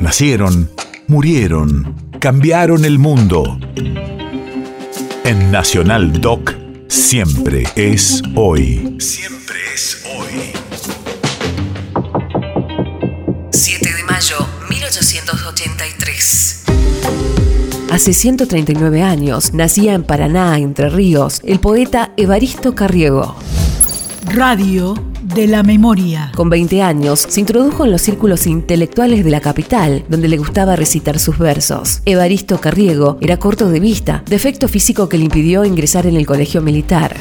Nacieron, 0.00 0.70
murieron, 1.08 1.94
cambiaron 2.20 2.86
el 2.86 2.98
mundo. 2.98 3.58
En 5.24 5.50
Nacional 5.52 6.22
Doc, 6.22 6.54
siempre 6.88 7.64
es 7.76 8.22
hoy. 8.34 8.96
Siempre 8.98 9.58
es 9.74 10.02
hoy. 10.16 10.52
7 13.50 13.92
de 13.94 14.04
mayo, 14.04 14.36
1883. 14.70 16.64
Hace 17.92 18.14
139 18.14 19.02
años 19.02 19.52
nacía 19.52 19.92
en 19.92 20.04
Paraná, 20.04 20.58
Entre 20.58 20.88
Ríos, 20.88 21.42
el 21.44 21.60
poeta 21.60 22.14
Evaristo 22.16 22.74
Carriego. 22.74 23.36
Radio 24.34 24.94
de 25.22 25.48
la 25.48 25.64
memoria. 25.64 26.30
Con 26.36 26.48
20 26.50 26.82
años 26.82 27.18
se 27.18 27.40
introdujo 27.40 27.84
en 27.84 27.90
los 27.90 28.00
círculos 28.00 28.46
intelectuales 28.46 29.24
de 29.24 29.30
la 29.30 29.40
capital, 29.40 30.04
donde 30.08 30.28
le 30.28 30.38
gustaba 30.38 30.76
recitar 30.76 31.18
sus 31.18 31.36
versos. 31.36 32.00
Evaristo 32.04 32.60
Carriego 32.60 33.18
era 33.20 33.38
corto 33.38 33.68
de 33.68 33.80
vista, 33.80 34.22
defecto 34.26 34.68
físico 34.68 35.08
que 35.08 35.18
le 35.18 35.24
impidió 35.24 35.64
ingresar 35.64 36.06
en 36.06 36.16
el 36.16 36.26
colegio 36.26 36.62
militar. 36.62 37.16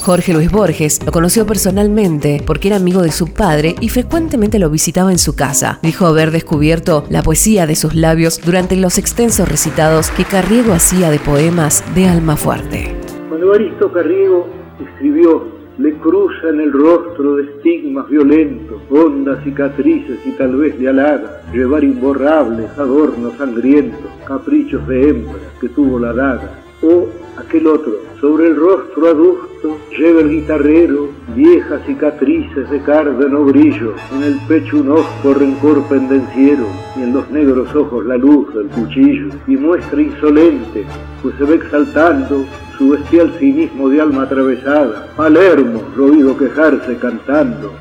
Jorge 0.00 0.32
Luis 0.32 0.50
Borges 0.50 1.04
lo 1.04 1.12
conoció 1.12 1.44
personalmente 1.44 2.42
porque 2.46 2.68
era 2.68 2.78
amigo 2.78 3.02
de 3.02 3.12
su 3.12 3.34
padre 3.34 3.74
y 3.80 3.90
frecuentemente 3.90 4.58
lo 4.58 4.70
visitaba 4.70 5.12
en 5.12 5.18
su 5.18 5.36
casa. 5.36 5.78
Dijo 5.82 6.06
haber 6.06 6.30
descubierto 6.30 7.04
la 7.10 7.22
poesía 7.22 7.66
de 7.66 7.76
sus 7.76 7.94
labios 7.94 8.40
durante 8.42 8.76
los 8.76 8.96
extensos 8.96 9.46
recitados 9.46 10.10
que 10.10 10.24
Carriego 10.24 10.72
hacía 10.72 11.10
de 11.10 11.18
poemas 11.18 11.84
de 11.94 12.08
alma 12.08 12.36
fuerte. 12.36 12.96
Cuando 13.28 13.46
Evaristo 13.46 13.92
Carriego 13.92 14.48
escribió 14.80 15.55
le 15.78 15.92
cruzan 15.94 16.60
el 16.60 16.72
rostro 16.72 17.36
de 17.36 17.44
estigmas 17.44 18.08
violentos, 18.08 18.80
hondas 18.90 19.44
cicatrices 19.44 20.18
y 20.24 20.32
tal 20.32 20.56
vez 20.56 20.78
de 20.78 20.88
halaga, 20.88 21.42
llevar 21.52 21.84
imborrables 21.84 22.70
adornos 22.78 23.34
sangrientos, 23.36 24.10
caprichos 24.26 24.86
de 24.88 25.08
hembra 25.08 25.38
que 25.60 25.68
tuvo 25.68 25.98
la 25.98 26.12
daga. 26.12 26.60
O 26.82 27.08
aquel 27.38 27.66
otro, 27.66 27.92
sobre 28.20 28.48
el 28.48 28.56
rostro 28.56 29.08
adusto, 29.08 29.78
lleva 29.98 30.20
el 30.20 30.30
guitarrero 30.30 31.05
viejas 31.34 31.80
cicatrices 31.86 32.70
de 32.70 32.80
cárdeno 32.82 33.44
brillo, 33.44 33.94
en 34.14 34.22
el 34.22 34.38
pecho 34.46 34.78
un 34.78 34.90
osco 34.90 35.34
rencor 35.34 35.82
pendenciero, 35.88 36.66
y 36.96 37.02
en 37.02 37.12
los 37.12 37.28
negros 37.30 37.74
ojos 37.74 38.04
la 38.06 38.16
luz 38.16 38.54
del 38.54 38.68
cuchillo, 38.68 39.28
y 39.46 39.56
muestra 39.56 40.00
insolente, 40.00 40.84
pues 41.22 41.34
se 41.36 41.44
ve 41.44 41.56
exaltando 41.56 42.44
su 42.78 42.90
bestial 42.90 43.32
cinismo 43.38 43.88
de 43.88 44.00
alma 44.00 44.22
atravesada. 44.22 45.08
Palermo 45.16 45.82
lo 45.96 46.06
oído 46.06 46.36
quejarse 46.36 46.96
cantando, 46.96 47.72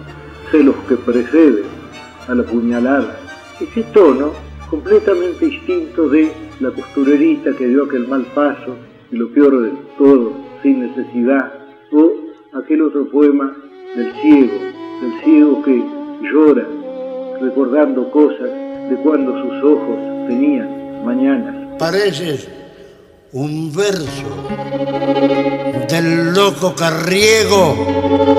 celos 0.52 0.76
que 0.88 0.96
preceden 0.96 1.66
a 2.28 2.34
la 2.34 2.44
puñalada. 2.44 3.20
Ese 3.60 3.84
tono 3.84 4.32
completamente 4.70 5.46
distinto 5.46 6.10
de 6.10 6.32
la 6.60 6.72
costurerita 6.72 7.52
que 7.56 7.68
dio 7.68 7.84
aquel 7.84 8.08
mal 8.08 8.26
paso 8.34 8.76
y 9.12 9.18
lo 9.18 9.30
peor 9.30 9.62
de 9.62 9.72
todo, 9.98 10.34
sin 10.64 10.80
necesidad, 10.80 11.54
o 11.92 12.25
aquel 12.58 12.82
otro 12.82 13.08
poema 13.10 13.56
del 13.96 14.14
ciego, 14.22 14.54
del 15.02 15.24
ciego 15.24 15.64
que 15.64 15.84
llora 16.22 16.68
recordando 17.42 18.10
cosas 18.12 18.50
de 18.90 18.96
cuando 19.04 19.32
sus 19.42 19.64
ojos 19.64 20.28
tenían 20.28 21.06
mañanas. 21.06 21.78
Pareces 21.78 22.48
un 23.34 23.74
verso 23.76 24.48
del 25.90 26.34
loco 26.34 26.74
Carriego. 26.74 27.76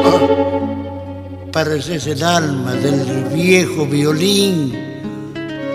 Ah, 0.04 1.50
pareces 1.52 2.06
el 2.06 2.22
alma 2.22 2.72
del 2.74 3.24
viejo 3.34 3.86
violín, 3.86 4.72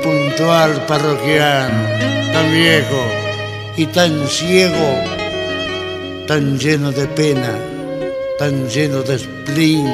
puntual 0.03 0.85
parroquiano, 0.87 1.87
tan 2.33 2.51
viejo 2.51 3.01
y 3.77 3.85
tan 3.85 4.27
ciego, 4.27 5.03
tan 6.27 6.57
lleno 6.57 6.91
de 6.91 7.05
pena, 7.07 7.70
tan 8.41 8.67
lleno 8.67 9.03
de 9.03 9.19
spleen. 9.19 9.85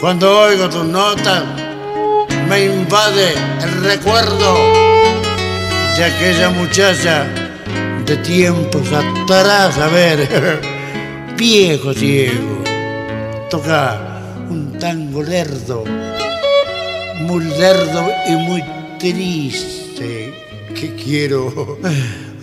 Cuando 0.00 0.40
oigo 0.40 0.68
tus 0.68 0.84
notas, 0.84 1.44
me 2.48 2.64
invade 2.64 3.28
el 3.62 3.72
recuerdo 3.84 4.50
de 5.96 6.04
aquella 6.04 6.50
muchacha 6.50 7.24
de 8.04 8.16
tiempos 8.16 8.88
atrás, 8.92 9.78
a 9.78 9.86
ver, 9.86 10.18
viejo 11.36 11.94
ciego, 11.94 12.64
toca 13.50 14.20
un 14.50 14.76
tango 14.76 15.22
lerdo, 15.22 15.84
muy 17.20 17.44
lerdo 17.44 18.02
y 18.26 18.32
muy 18.32 18.64
triste, 18.98 20.34
que 20.74 20.96
quiero 20.96 21.78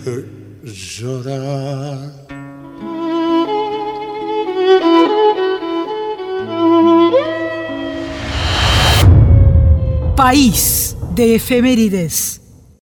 llorar. 0.64 2.33
País 10.16 10.96
de 11.10 11.34
efemérides. 11.34 12.43